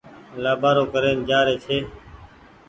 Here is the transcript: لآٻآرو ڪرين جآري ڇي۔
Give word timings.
لآٻآرو 0.43 0.83
ڪرين 0.93 1.17
جآري 1.29 1.55
ڇي۔ 1.65 1.77